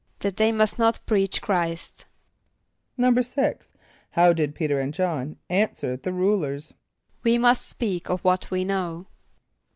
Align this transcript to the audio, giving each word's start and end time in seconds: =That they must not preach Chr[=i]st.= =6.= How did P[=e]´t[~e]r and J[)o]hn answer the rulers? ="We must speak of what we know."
=That 0.21 0.37
they 0.37 0.51
must 0.51 0.79
not 0.79 0.99
preach 1.05 1.43
Chr[=i]st.= 1.43 2.05
=6.= 2.97 3.73
How 4.09 4.33
did 4.33 4.55
P[=e]´t[~e]r 4.55 4.79
and 4.79 4.91
J[)o]hn 4.91 5.37
answer 5.47 5.95
the 5.95 6.11
rulers? 6.11 6.73
="We 7.21 7.37
must 7.37 7.69
speak 7.69 8.09
of 8.09 8.23
what 8.23 8.49
we 8.49 8.63
know." 8.65 9.05